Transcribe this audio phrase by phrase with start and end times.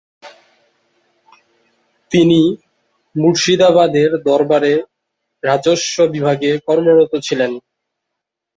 [2.11, 2.39] তিনি
[3.15, 4.73] মুর্শিদাবাদের দরবারে
[5.43, 7.51] রাজস্ব বিভাগে কর্মরত ছিলেন।